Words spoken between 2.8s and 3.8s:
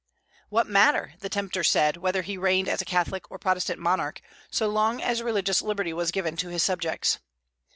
a Catholic or Protestant